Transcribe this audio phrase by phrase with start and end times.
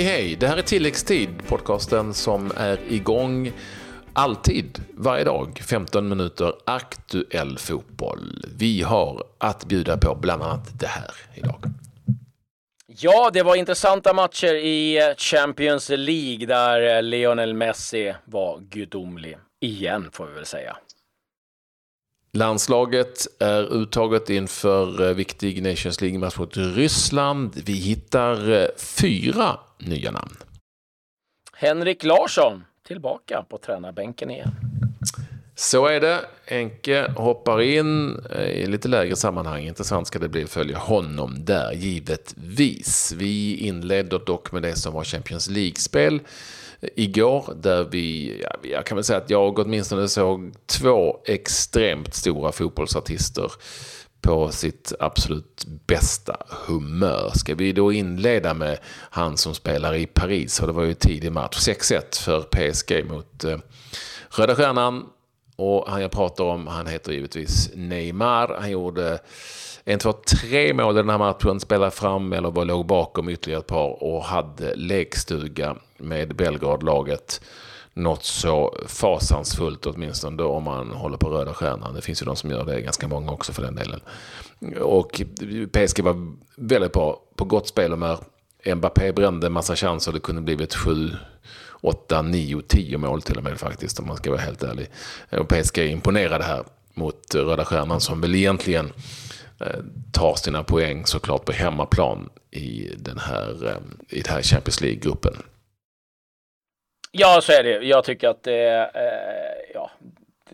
[0.00, 0.36] Hej hej!
[0.36, 3.52] Det här är Tilläggstid, podcasten som är igång
[4.12, 8.44] alltid, varje dag, 15 minuter aktuell fotboll.
[8.56, 11.64] Vi har att bjuda på bland annat det här idag.
[12.86, 19.36] Ja, det var intressanta matcher i eh, Champions League där eh, Lionel Messi var gudomlig.
[19.60, 20.76] Igen, får vi väl säga.
[22.32, 27.62] Landslaget är uttaget inför eh, viktig Nations League-match mot Ryssland.
[27.64, 30.36] Vi hittar eh, fyra nya namn.
[31.52, 34.50] Henrik Larsson tillbaka på tränarbänken igen.
[35.54, 36.20] Så är det.
[36.46, 39.62] Enke hoppar in eh, i lite lägre sammanhang.
[39.62, 43.12] Intressant ska det bli att följa honom där, givetvis.
[43.16, 46.20] Vi inledde dock med det som var Champions League-spel
[46.80, 52.52] igår där vi, ja, jag kan väl säga att jag åtminstone såg två extremt stora
[52.52, 53.52] fotbollsartister
[54.20, 57.32] på sitt absolut bästa humör.
[57.34, 58.78] Ska vi då inleda med
[59.10, 63.44] han som spelar i Paris, och det var ju tidig match, 6-1 för PSG mot
[63.44, 63.58] eh,
[64.30, 65.06] Röda Stjärnan.
[65.56, 68.56] Och han jag pratar om, han heter givetvis Neymar.
[68.60, 69.18] Han gjorde
[69.84, 73.60] en, två, tre mål i den här matchen, spelade fram eller var låg bakom ytterligare
[73.60, 77.40] ett par och hade lekstuga med Belgrad-laget.
[77.94, 81.94] Något så fasansfullt åtminstone då om man håller på Röda Stjärnan.
[81.94, 84.00] Det finns ju de som gör det, ganska många också för den delen.
[84.80, 85.22] Och
[85.72, 88.18] PSG var väldigt bra på gott spelhumör.
[88.74, 91.10] Mbappé brände en massa chanser, det kunde blivit sju,
[91.80, 94.90] åtta, nio, tio mål till och med faktiskt om man ska vara helt ärlig.
[95.30, 98.92] Och PSG imponerade här mot Röda Stjärnan som väl egentligen
[99.60, 99.80] Eh,
[100.12, 103.76] tar sina poäng såklart på hemmaplan i den här, eh,
[104.08, 105.34] i den här Champions League-gruppen.
[107.12, 107.70] Ja, så är det.
[107.70, 109.90] Jag tycker att det, eh, ja,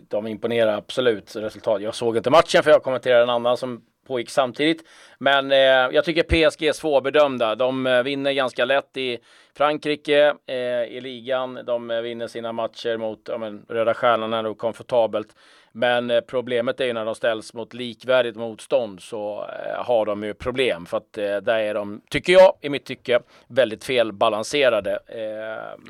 [0.09, 1.83] de imponerar absolut resultat.
[1.83, 4.83] Jag såg inte matchen för jag kommenterade en annan som pågick samtidigt.
[5.19, 7.55] Men eh, jag tycker PSG är svårbedömda.
[7.55, 9.19] De eh, vinner ganska lätt i
[9.57, 10.57] Frankrike eh,
[10.97, 11.59] i ligan.
[11.67, 15.29] De vinner sina matcher mot ja, men, Röda Stjärnan är nog komfortabelt.
[15.77, 20.25] Men eh, problemet är ju när de ställs mot likvärdigt motstånd så eh, har de
[20.25, 24.99] ju problem för att eh, där är de, tycker jag, i mitt tycke, väldigt felbalanserade.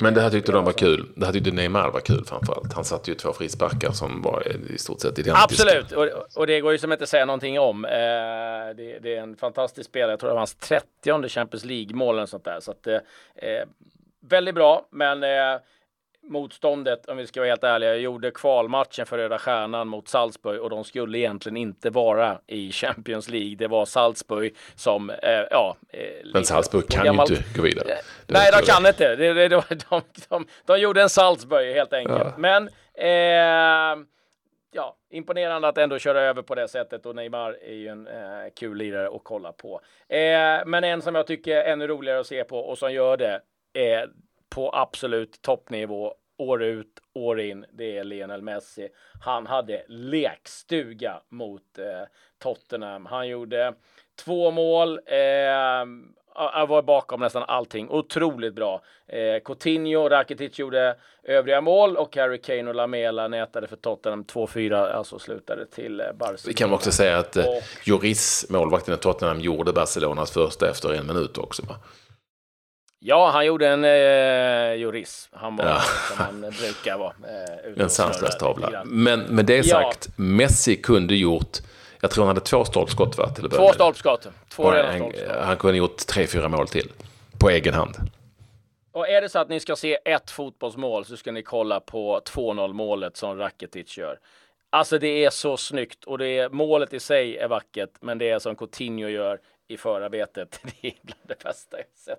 [0.00, 1.06] Men det här tyckte de var kul.
[1.16, 2.72] Det här tyckte Neymar var kul framförallt.
[2.72, 4.42] Han satte ju två frisparkar som var
[4.75, 5.44] i stort sett identiska.
[5.44, 7.82] Absolut, och, och det går ju som inte säga någonting om.
[8.76, 10.12] Det, det är en fantastisk spelare.
[10.12, 12.60] Jag tror det var hans 30 Champions League-mål eller sånt där.
[12.60, 12.87] Så att,
[14.21, 15.25] väldigt bra, men
[16.28, 20.71] motståndet, om vi ska vara helt ärliga, gjorde kvalmatchen för Röda Stjärnan mot Salzburg och
[20.71, 23.56] de skulle egentligen inte vara i Champions League.
[23.56, 25.16] Det var Salzburg som, eh,
[25.50, 25.77] ja.
[25.88, 26.00] Eh,
[26.33, 27.31] Men Salzburg kan gammalt...
[27.31, 27.87] ju inte gå vidare.
[28.27, 29.16] Det Nej, de kan inte.
[29.16, 29.62] De, de,
[30.28, 32.19] de, de, gjorde en Salzburg helt enkelt.
[32.25, 32.34] Ja.
[32.38, 34.06] Men eh,
[34.76, 38.50] ja, imponerande att ändå köra över på det sättet och Neymar är ju en eh,
[38.56, 39.81] kul lirare att kolla på.
[40.09, 43.16] Eh, men en som jag tycker är ännu roligare att se på och som gör
[43.16, 43.41] det
[43.72, 44.09] eh,
[44.48, 47.66] på absolut toppnivå år ut, år in.
[47.72, 48.88] Det är Lionel Messi.
[49.20, 52.03] Han hade lekstuga mot eh,
[52.38, 53.06] Tottenham.
[53.06, 53.75] Han gjorde
[54.25, 55.00] två mål.
[55.06, 55.86] Eh,
[56.69, 57.91] var bakom nästan allting.
[57.91, 58.82] Otroligt bra.
[59.08, 64.92] Eh, Coutinho, Rakitic gjorde övriga mål och Harry Kane och Lamela nätade för Tottenham 2-4,
[64.92, 66.48] alltså slutade till eh, Barcelona.
[66.48, 70.94] Vi kan också säga att eh, och, Joris, målvakten i Tottenham, gjorde Barcelonas första efter
[70.94, 71.62] en minut också.
[71.66, 71.74] Va?
[72.98, 75.28] Ja, han gjorde en eh, juris.
[75.32, 75.80] Han var ja.
[75.80, 77.12] som han brukar vara.
[77.74, 78.84] Eh, en sanslös tavla.
[78.84, 80.12] Men med det sagt, ja.
[80.22, 81.58] Messi kunde gjort,
[82.01, 83.29] jag tror han hade två stolpskott va?
[83.29, 84.27] Till två stolpskott.
[84.49, 85.37] Två rena stolpskott.
[85.41, 86.93] Han kunde gjort tre, fyra mål till.
[87.39, 87.97] På egen hand.
[88.93, 92.21] Och är det så att ni ska se ett fotbollsmål så ska ni kolla på
[92.25, 94.19] 2-0 målet som Rakitic gör.
[94.71, 98.31] Alltså det är så snyggt och det är, målet i sig är vackert, men det
[98.31, 100.61] är som Coutinho gör i förarbetet.
[100.81, 102.19] Det är bland det bästa jag sett.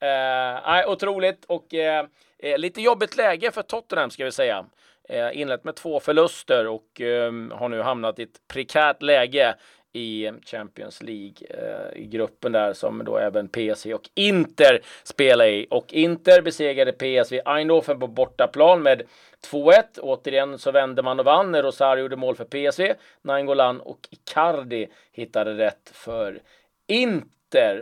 [0.00, 2.06] Eh, otroligt och eh,
[2.38, 4.66] eh, lite jobbigt läge för Tottenham ska vi säga.
[5.08, 9.54] Eh, inlett med två förluster och eh, har nu hamnat i ett prekärt läge
[9.92, 15.66] i Champions League eh, i gruppen där som då även PSV och Inter spelar i.
[15.70, 19.02] Och Inter besegrade PSV Eindhoven på bortaplan med
[19.50, 19.72] 2-1.
[20.00, 21.62] Återigen så vände man och vann.
[21.62, 22.94] Rosario gjorde mål för PSV.
[23.22, 26.40] Nangolan och Icardi hittade rätt för
[26.86, 27.37] Inter.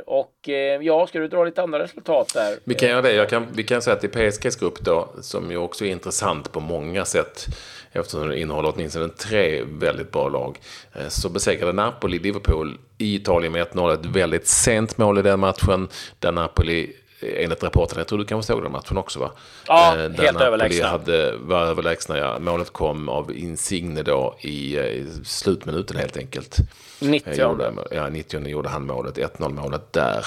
[0.06, 2.58] Och eh, ja, ska du dra lite andra resultat där?
[2.64, 3.12] Vi kan göra det.
[3.12, 6.52] Jag kan, vi kan säga att i PSGs grupp då, som ju också är intressant
[6.52, 7.46] på många sätt,
[7.92, 10.58] eftersom det innehåller åtminstone tre väldigt bra lag,
[10.94, 13.92] eh, så besegrade Napoli Liverpool i Italien med 1-0.
[13.94, 18.52] Ett väldigt sent mål i den matchen, där Napoli enligt rapporten, jag tror du kanske
[18.52, 19.30] såg den matchen också va?
[19.66, 20.86] Ja, eh, helt Napoli överlägsna.
[20.86, 22.38] Hade, var överlägsna, ja.
[22.38, 26.56] Målet kom av Insigne då i, i slutminuten helt enkelt.
[26.98, 27.34] 90.
[27.34, 30.26] Gjorde, ja, 90 gjorde han målet, 1-0 målet där.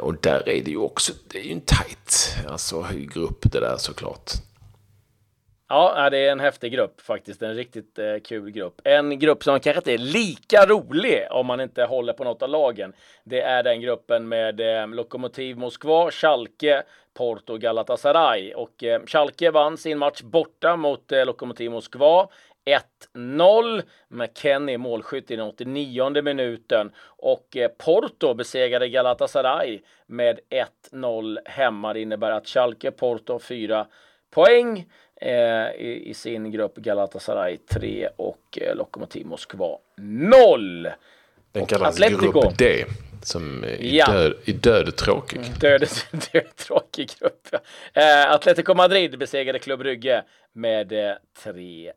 [0.00, 3.76] Och där är det ju också, det är ju en tajt alltså, grupp det där
[3.78, 4.32] såklart.
[5.68, 7.42] Ja, äh, det är en häftig grupp faktiskt.
[7.42, 8.80] En riktigt eh, kul grupp.
[8.84, 12.48] En grupp som kanske inte är lika rolig om man inte håller på något av
[12.48, 12.92] lagen.
[13.24, 16.82] Det är den gruppen med eh, Lokomotiv Moskva, Schalke,
[17.14, 18.54] Porto Galatasaray.
[18.54, 22.28] Och eh, Schalke vann sin match borta mot eh, Lokomotiv Moskva.
[23.14, 30.40] 1-0 med Kenny målskytt i den 89 minuten och eh, Porto besegrade Galatasaray med
[30.92, 31.92] 1-0 hemma.
[31.92, 33.86] Det innebär att Schalke Porto 4
[34.30, 34.86] poäng
[35.20, 40.88] i, i, sin grupp Galatasaray 3 och eh, Lokomotiv Moskva 0.
[41.52, 42.40] Den kallas Atletico.
[42.40, 42.84] grupp D.
[43.22, 44.12] Som är ja.
[44.12, 45.38] död, död tråkig.
[45.38, 45.80] Mm, död,
[46.32, 47.48] död tråkig grupp.
[47.92, 51.92] Eh, Atletico Madrid besegrade Club Brygge med eh, 3-1.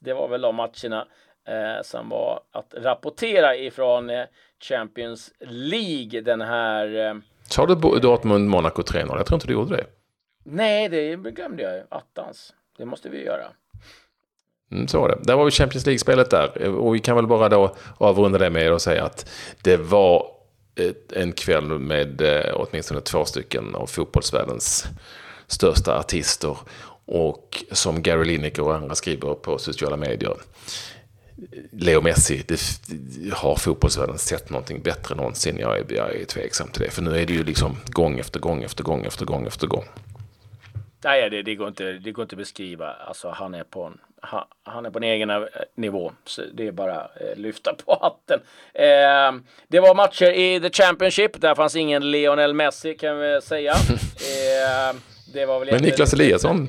[0.00, 1.06] Det var väl de matcherna
[1.48, 4.24] eh, som var att rapportera ifrån eh,
[4.60, 7.08] Champions League den här.
[7.08, 7.14] Eh,
[7.48, 9.16] Sa du Dortmund Monaco 3-0?
[9.16, 9.86] Jag tror inte du gjorde det.
[10.44, 11.82] Nej, det glömde jag.
[11.88, 12.54] Attans.
[12.78, 13.46] Det måste vi göra.
[14.72, 15.18] Mm, så var det.
[15.22, 16.68] Där var vi Champions League-spelet där.
[16.68, 19.30] Och vi kan väl bara då avrunda det med att säga att
[19.62, 20.26] det var
[20.74, 24.86] eh, en kväll med eh, åtminstone två stycken av fotbollsvärldens
[25.46, 26.56] största artister.
[27.06, 30.34] Och som Gary Lineker och andra skriver på sociala medier.
[31.72, 32.60] Leo Messi, det,
[33.32, 35.58] har fotbollsvärlden sett någonting bättre någonsin?
[35.58, 36.90] Jag är, jag är tveksam till det.
[36.90, 39.84] För nu är det ju liksom gång efter gång efter gång efter gång efter gång.
[41.04, 42.92] Nej, det, det, går inte, det går inte att beskriva.
[42.92, 45.42] Alltså, han, är på en, han, han är på en egen eh,
[45.74, 46.12] nivå.
[46.24, 48.40] Så det är bara eh, lyfta på hatten.
[48.74, 51.40] Eh, det var matcher i The Championship.
[51.40, 53.74] Där fanns ingen Lionel Messi kan vi säga.
[54.24, 54.96] Eh,
[55.32, 56.68] det var väl Men Niklas Eliasson?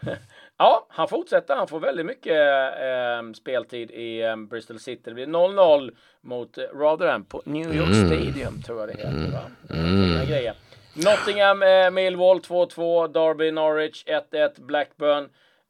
[0.58, 1.56] ja, han fortsätter.
[1.56, 2.36] Han får väldigt mycket
[2.80, 5.02] eh, speltid i eh, Bristol City.
[5.04, 5.90] Det blir 0-0
[6.20, 8.06] mot Rotherham på New York mm.
[8.06, 9.32] Stadium, tror jag det heter.
[9.32, 9.74] Va?
[9.74, 10.54] Mm.
[10.98, 15.28] Nottingham, eh, Millwall 2-2, Derby, Norwich 1-1, Blackburn,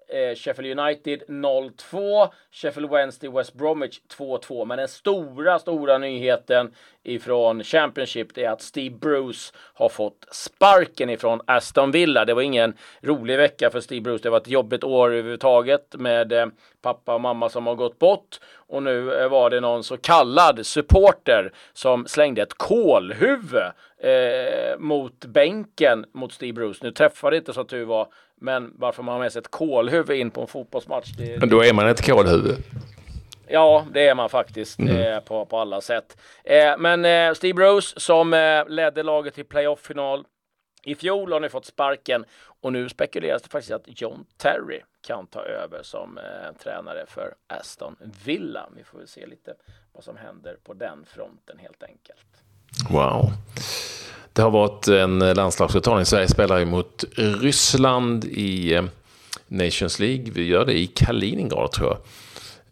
[0.08, 4.64] eh, Sheffield United 0-2, Sheffield Wednesday, West Bromwich 2-2.
[4.64, 6.70] Men den stora, stora nyheten
[7.06, 12.24] ifrån Championship det är att Steve Bruce har fått sparken ifrån Aston Villa.
[12.24, 14.22] Det var ingen rolig vecka för Steve Bruce.
[14.22, 16.46] Det var ett jobbigt år överhuvudtaget med eh,
[16.82, 18.40] pappa och mamma som har gått bort.
[18.68, 23.62] Och nu eh, var det någon så kallad supporter som slängde ett kolhuvud
[23.98, 26.80] eh, mot bänken mot Steve Bruce.
[26.82, 28.08] Nu träffade det inte så tur var,
[28.40, 31.08] men varför man har med sig ett kolhuvud in på en fotbollsmatch.
[31.18, 32.56] Det, men då är man ett kolhuvud.
[33.48, 34.96] Ja, det är man faktiskt mm.
[34.96, 36.16] eh, på, på alla sätt.
[36.44, 40.24] Eh, men eh, Steve Bruce som eh, ledde laget till playoff-final
[40.84, 42.24] i fjol har nu fått sparken
[42.60, 47.34] och nu spekuleras det faktiskt att John Terry kan ta över som eh, tränare för
[47.46, 48.68] Aston Villa.
[48.76, 49.54] Vi får väl se lite
[49.92, 52.26] vad som händer på den fronten helt enkelt.
[52.90, 53.32] Wow.
[54.32, 56.04] Det har varit en landslagsuttagning.
[56.04, 58.84] Sverige spelar ju mot Ryssland i eh,
[59.48, 60.30] Nations League.
[60.32, 61.98] Vi gör det i Kaliningrad tror jag.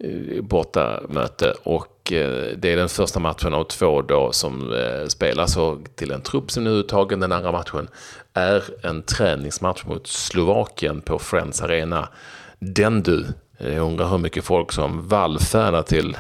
[0.05, 5.59] Eh, bortamöte och eh, det är den första matchen av två då som eh, spelas
[5.95, 7.21] till en trupp som nu är uttagen.
[7.21, 7.89] Den andra matchen
[8.35, 12.09] är en träningsmatch mot Slovakien på Friends Arena.
[12.59, 13.27] Den du,
[13.59, 16.17] jag undrar hur mycket folk som vallfärdar till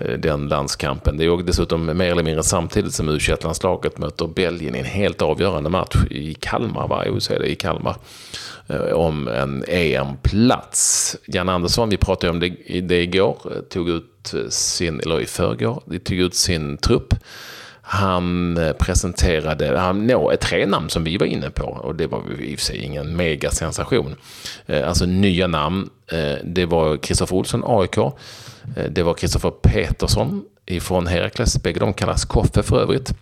[0.00, 1.16] Eh, den landskampen.
[1.16, 5.22] Det är dessutom mer eller mindre samtidigt som u landslaget möter Belgien i en helt
[5.22, 7.04] avgörande match i Kalmar, va?
[7.06, 7.96] Jo, så är det i Kalmar.
[8.68, 11.16] Eh, om en EM-plats.
[11.26, 15.82] Jan Andersson, vi pratade om det, det igår, eh, tog ut sin, eller i förrgår,
[16.04, 17.14] tog ut sin trupp.
[17.92, 22.22] Han eh, presenterade han, no, tre namn som vi var inne på och det var
[22.40, 24.16] i och för sig ingen megasensation.
[24.66, 25.90] Eh, alltså nya namn.
[26.12, 27.96] Eh, det var Kristoffer Olsson, AIK.
[28.88, 31.62] Det var Kristoffer Petersson ifrån Herakles.
[31.62, 33.12] Bägge de kallas Koffe för övrigt.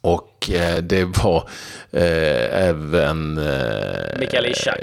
[0.00, 0.50] Och
[0.82, 1.48] det var
[1.92, 3.38] eh, även...
[3.38, 4.80] Eh, Mikael Ishak.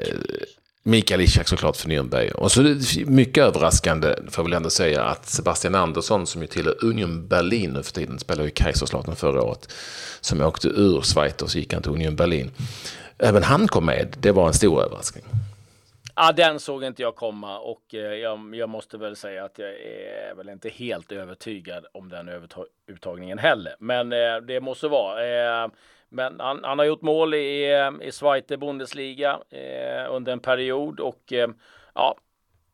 [0.83, 2.31] Mikael Ishak såklart för Nürnberg.
[2.31, 6.85] Och så mycket överraskande, får jag väl ändå säga, att Sebastian Andersson som ju tillhör
[6.85, 9.73] Union Berlin nu för tiden, spelade ju Kaiserslautern förra året,
[10.21, 12.51] som åkte ur Schweiz och så gick han till Union Berlin.
[13.17, 15.23] Även han kom med, det var en stor överraskning.
[16.15, 19.69] Ja, den såg inte jag komma och eh, jag, jag, måste väl säga att jag
[19.69, 22.29] är väl inte helt övertygad om den
[22.88, 23.75] uttagningen heller.
[23.79, 25.63] Men eh, det måste vara.
[25.63, 25.69] Eh,
[26.11, 31.33] men han, han, har gjort mål i, i Zweite Bundesliga eh, under en period och
[31.33, 31.49] eh,
[31.95, 32.15] ja,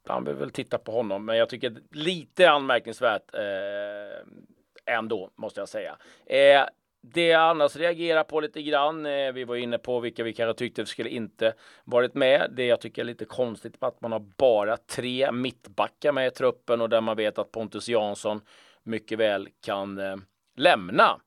[0.08, 1.26] han vill väl titta på honom.
[1.26, 5.98] Men jag tycker lite anmärkningsvärt eh, ändå, måste jag säga.
[6.26, 6.66] Eh,
[7.02, 10.60] det jag annars reagerar på lite grann, eh, vi var inne på vilka vi kanske
[10.60, 11.54] tyckte skulle inte
[11.84, 12.52] varit med.
[12.56, 16.32] Det jag tycker är lite konstigt med att man har bara tre mittbackar med i
[16.32, 18.42] truppen och där man vet att Pontus Jansson
[18.84, 20.16] mycket väl kan eh,
[20.56, 21.20] lämna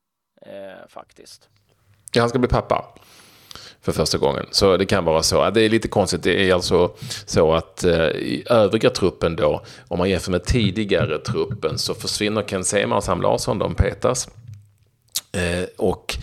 [0.43, 1.49] eh, faktiskt.
[2.13, 2.85] Ja, han ska bli pappa
[3.83, 4.47] för första gången.
[4.51, 5.51] Så det kan vara så.
[5.51, 6.23] Det är lite konstigt.
[6.23, 6.93] Det är alltså
[7.27, 12.43] så att eh, i övriga truppen då, om man jämför med tidigare truppen, så försvinner
[12.43, 14.29] Ken Sema och Sam Larsson, de petas.
[15.33, 16.17] Eh, och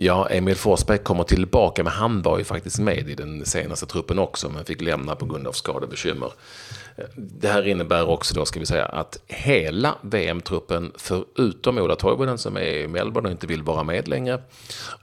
[0.00, 4.18] ja, Emil Forsberg kommer tillbaka, men han var ju faktiskt med i den senaste truppen
[4.18, 6.32] också, men fick lämna på grund av skadebekymmer.
[6.96, 12.38] Eh, det här innebär också då, ska vi säga, att hela VM-truppen, förutom Ola Toivonen
[12.38, 14.42] som är i Melbourne och inte vill vara med längre,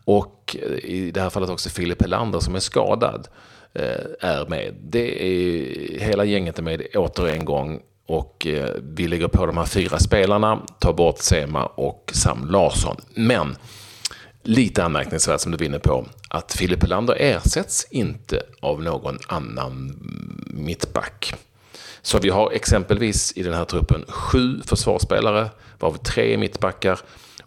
[0.06, 3.28] och eh, i det här fallet också Filip Helander som är skadad,
[3.74, 4.76] eh, är med.
[4.82, 8.48] Det är, hela gänget är med åter en gång och
[8.82, 12.96] vi lägger på de här fyra spelarna, tar bort Sema och Sam Larsson.
[13.14, 13.56] Men
[14.48, 20.00] lite anmärkningsvärt som du vinner på, att Filip Helander ersätts inte av någon annan
[20.48, 21.34] mittback.
[22.02, 25.50] Så vi har exempelvis i den här truppen sju försvarsspelare,
[25.80, 27.00] varav tre mittbackar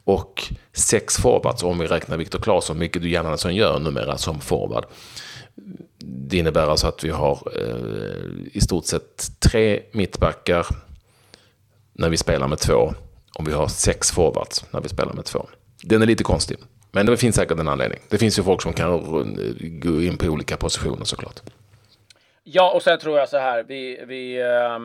[0.05, 4.85] och sex forwards om vi räknar Viktor Claesson, vilket du gärna gör numera som forward.
[5.99, 10.67] Det innebär alltså att vi har eh, i stort sett tre mittbackar
[11.93, 12.95] när vi spelar med två.
[13.35, 15.49] Om vi har sex forwards när vi spelar med två.
[15.83, 16.57] Den är lite konstig.
[16.93, 18.01] Men det finns säkert en anledning.
[18.09, 18.91] Det finns ju folk som kan
[19.81, 21.41] gå in på olika positioner såklart.
[22.45, 23.63] Ja, och sen tror jag så här.
[23.63, 24.79] Vi, vi eh,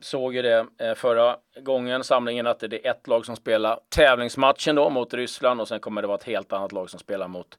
[0.00, 4.74] såg ju det eh, förra gången, samlingen, att det är ett lag som spelar tävlingsmatchen
[4.74, 7.58] då mot Ryssland och sen kommer det vara ett helt annat lag som spelar mot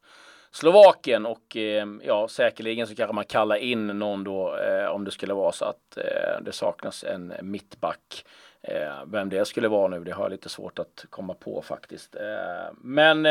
[0.50, 5.10] Slovakien och eh, ja, säkerligen så kanske man kallar in någon då eh, om det
[5.10, 8.24] skulle vara så att eh, det saknas en mittback
[9.06, 12.16] vem det skulle vara nu, det har jag lite svårt att komma på faktiskt.
[12.74, 13.24] men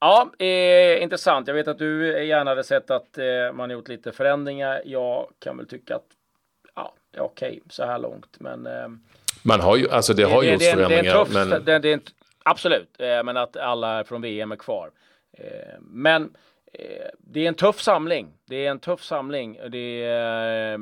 [0.00, 0.30] ja,
[1.00, 1.48] intressant.
[1.48, 3.18] Jag vet att du gärna hade sett att
[3.54, 4.82] man gjort lite förändringar.
[4.84, 6.06] Jag kan väl tycka att
[6.74, 8.68] ja, det är okej okay, så här långt, men
[9.42, 11.02] man har ju, alltså det, det har det, gjorts det, förändringar.
[11.02, 11.10] Det
[11.72, 12.00] är tuff, men...
[12.42, 14.90] absolut, men att alla från VM är kvar.
[15.38, 16.34] Eh, men
[16.72, 18.32] eh, det är en tuff samling.
[18.44, 19.58] Det är en tuff samling.
[19.68, 20.78] Det är,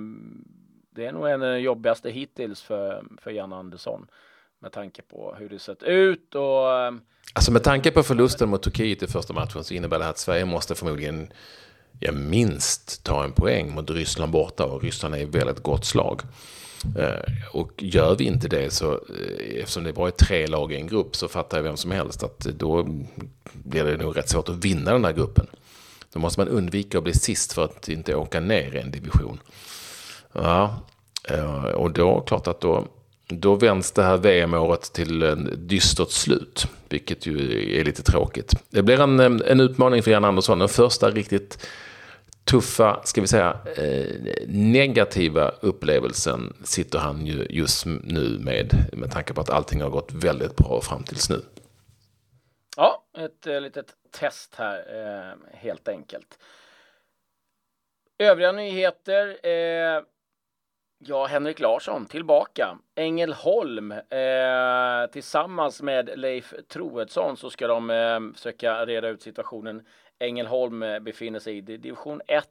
[0.94, 4.06] det är nog en av de jobbigaste hittills för, för Jan Andersson
[4.58, 7.00] med tanke på hur det sett ut och ehm,
[7.32, 10.44] Alltså med tanke på förlusten mot Turkiet i första matchen så innebär det att Sverige
[10.44, 11.32] måste förmodligen
[12.00, 16.22] ja, minst ta en poäng mot Ryssland borta och Ryssland är i väldigt gott slag.
[16.98, 20.76] Eh, och gör vi inte det så, eh, eftersom det bara är tre lag i
[20.76, 22.88] en grupp, så fattar jag vem som helst att då
[23.52, 25.46] blir det nog rätt svårt att vinna den här gruppen.
[26.12, 29.40] Då måste man undvika att bli sist för att inte åka ner i en division.
[30.32, 30.80] Ja,
[31.28, 32.86] eh, och då, klart att då,
[33.28, 37.36] då vänds det här VM-året till en dystert slut, vilket ju
[37.80, 38.52] är lite tråkigt.
[38.70, 41.66] Det blir en, eh, en utmaning för Jan Andersson, den första riktigt
[42.44, 44.16] tuffa, ska vi säga, eh,
[44.48, 50.12] negativa upplevelsen sitter han ju just nu med, med tanke på att allting har gått
[50.12, 51.42] väldigt bra fram tills nu.
[52.76, 56.38] Ja, ett eh, litet test här helt enkelt.
[58.18, 59.36] Övriga nyheter.
[61.02, 62.78] Eh, ja, Henrik Larsson tillbaka.
[62.94, 69.82] Ängelholm eh, tillsammans med Leif Troedsson så ska de eh, försöka reda ut situationen
[70.18, 72.48] Ängelholm eh, befinner sig i division 1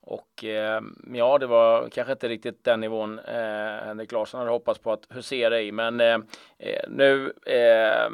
[0.00, 0.80] och eh,
[1.14, 5.06] ja, det var kanske inte riktigt den nivån eh, Henrik Larsson hade hoppats på att
[5.08, 6.18] husera i, men eh,
[6.58, 8.10] eh nu eh,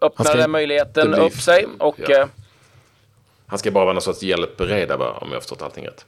[0.00, 1.20] öppnade möjligheten bli...
[1.20, 2.28] upp sig och ja.
[3.46, 6.06] Han ska bara vara någon sorts hjälpreda, om jag har förstått allting rätt.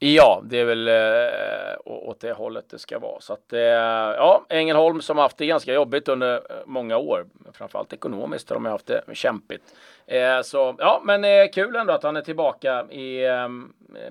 [0.00, 3.20] Ja, det är väl eh, åt det hållet det ska vara.
[3.20, 7.92] Så att eh, ja, Ängelholm som haft det ganska jobbigt under eh, många år, framförallt
[7.92, 9.62] ekonomiskt har de haft det kämpigt.
[10.06, 13.48] Eh, så ja, men eh, kul ändå att han är tillbaka i, eh,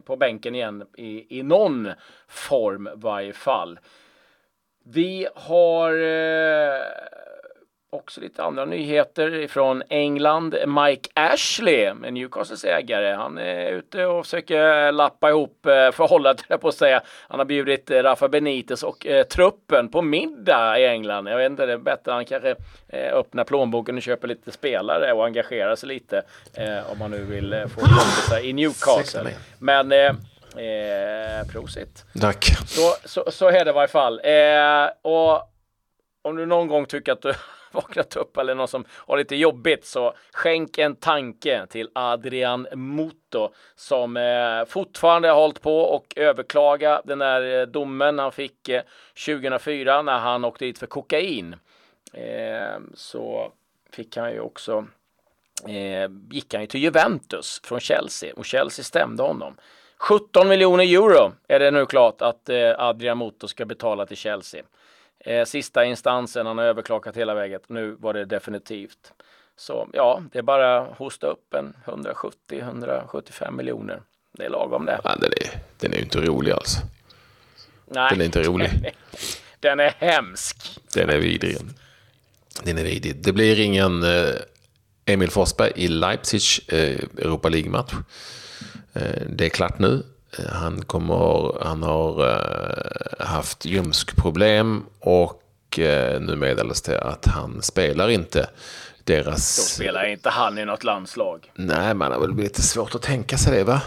[0.06, 1.92] på bänken igen i, i någon
[2.28, 3.80] form varje fall.
[4.86, 6.82] Vi har eh,
[7.90, 10.56] också lite andra nyheter från England.
[10.68, 16.76] Mike Ashley, Newcastles ägare, han är ute och försöker lappa ihop eh, förhållandet, på att
[16.76, 17.02] säga.
[17.28, 21.28] Han har bjudit eh, Rafa Benitez och eh, truppen på middag i England.
[21.28, 22.56] Jag vet inte, det är bättre han kanske
[22.88, 27.24] eh, öppnar plånboken och köper lite spelare och engagerar sig lite eh, om man nu
[27.24, 29.30] vill eh, få kompisar i Newcastle.
[29.60, 30.06] Men eh,
[30.66, 32.06] eh, prosit.
[32.22, 32.46] Tack.
[32.66, 34.22] Så, så, så är det i varje fall.
[34.24, 35.54] Eh, och
[36.22, 37.34] om du någon gång tycker att du
[37.82, 43.50] vaknat upp eller någon som har lite jobbigt så skänk en tanke till Adrian Muto
[43.76, 48.82] som eh, fortfarande har hållit på och överklaga den där eh, domen han fick eh,
[49.26, 51.56] 2004 när han åkte dit för kokain.
[52.14, 53.52] Eh, så
[53.92, 54.86] fick han ju också
[55.68, 59.58] eh, gick han ju till Juventus från Chelsea och Chelsea stämde honom.
[59.98, 64.64] 17 miljoner euro är det nu klart att eh, Adrian Muto ska betala till Chelsea.
[65.28, 67.60] Eh, sista instansen, han har överklagat hela vägen.
[67.68, 69.14] Nu var det definitivt.
[69.58, 74.02] Så ja, det är bara att hosta upp en 170-175 miljoner.
[74.32, 75.00] Det är lagom det.
[75.04, 76.78] Ja, den, är, den är inte rolig alls.
[77.86, 78.10] Nej.
[78.10, 78.70] Den är inte rolig.
[79.60, 80.80] den är hemsk.
[80.94, 81.58] Den är vidrig.
[82.64, 83.16] Den är vidrig.
[83.24, 84.36] Det blir ingen eh,
[85.06, 86.80] Emil Forsberg i Leipzig eh,
[87.18, 87.94] Europa League-match.
[88.94, 90.04] Eh, det är klart nu.
[90.50, 98.10] Han, kommer, han har eh, haft ljumskproblem och eh, nu meddelas det att han spelar
[98.10, 98.50] inte
[99.04, 99.58] deras...
[99.58, 101.52] Då spelar inte han i något landslag.
[101.56, 103.82] Nej, man har väl lite svårt att tänka sig det va?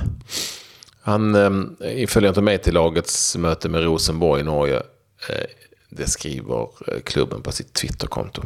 [1.03, 4.77] Han eh, följer inte med till lagets möte med Rosenborg i Norge.
[5.29, 5.47] Eh,
[5.89, 8.43] det skriver eh, klubben på sitt Twitterkonto.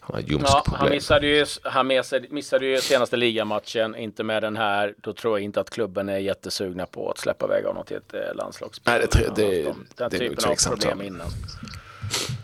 [0.00, 1.86] Han har ja, han missade ju, han
[2.30, 4.94] missade, ju senaste ligamatchen, inte med den här.
[4.96, 8.14] Då tror jag inte att klubben är jättesugna på att släppa iväg honom till ett
[8.14, 8.94] eh, landslagsspel.
[8.98, 11.26] Nej, det, det, den det, typen av problem innan.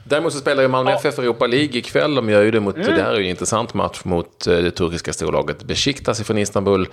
[0.04, 0.98] Däremot så spelar ju Malmö ja.
[0.98, 2.14] FF Europa League ikväll.
[2.14, 2.96] De gör ju det mot, mm.
[2.96, 6.88] det här är ju en intressant match mot eh, det turkiska storlaget Besiktas från Istanbul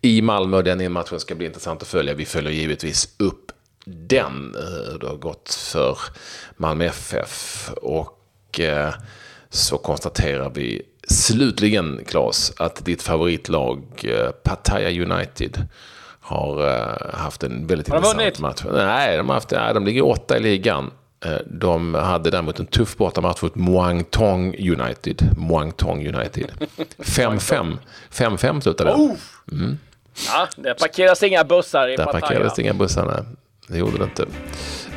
[0.00, 0.62] i Malmö.
[0.62, 2.14] Den matchen ska bli intressant att följa.
[2.14, 3.52] Vi följer givetvis upp
[3.84, 5.98] den, hur eh, det har gått för
[6.56, 7.70] Malmö FF.
[7.82, 8.94] Och eh,
[9.50, 15.68] så konstaterar vi slutligen, Claes, att ditt favoritlag eh, Pattaya United
[16.20, 18.62] har eh, haft en väldigt har intressant match.
[18.72, 20.90] Nej, de, har haft, nej, de ligger åtta i ligan.
[21.24, 25.22] Eh, de hade däremot en tuff bortamatch mot Muang Thong United.
[25.36, 26.50] Muang Thong United.
[26.98, 27.76] 5-5.
[28.12, 29.16] 5-5 slutade det.
[29.56, 29.78] Mm.
[30.28, 32.20] Ja, det parkeras inga bussar i Där Pattaya.
[32.20, 33.24] parkeras inga bussar, nej.
[33.68, 34.26] Det gjorde det inte.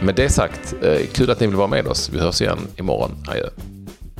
[0.02, 0.74] Med det sagt,
[1.14, 2.10] kul att ni vill vara med oss.
[2.10, 3.12] Vi hörs igen imorgon.
[3.28, 3.50] Adjö.